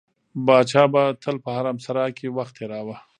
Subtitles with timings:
[0.45, 2.97] پاچا به تل په حرمسرا کې وخت تېراوه.